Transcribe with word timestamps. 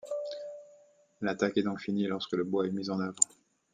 L’attaque 1.21 1.57
est 1.57 1.61
donc 1.61 1.79
finie 1.79 2.07
lorsque 2.07 2.31
le 2.33 2.43
bois 2.43 2.65
est 2.65 2.71
mis 2.71 2.89
en 2.89 2.99
œuvre. 2.99 3.21